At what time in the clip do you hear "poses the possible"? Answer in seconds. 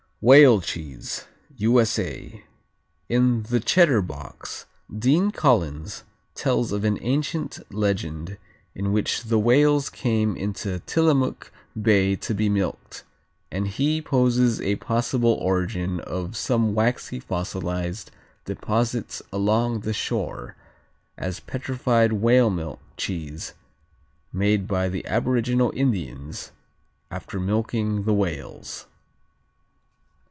13.99-15.33